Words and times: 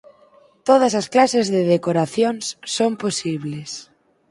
Todas 0.67 0.93
as 1.01 1.07
clases 1.13 1.45
de 1.53 1.61
decoracións 1.73 2.45
son 2.75 2.91
posibles. 3.03 3.69